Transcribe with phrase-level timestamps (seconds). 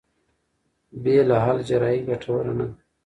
[1.03, 2.75] بې له حل جراحي ګټوره نه ده.